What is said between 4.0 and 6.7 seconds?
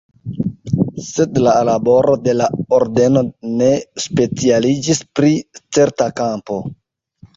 specialiĝis pri certa kampo.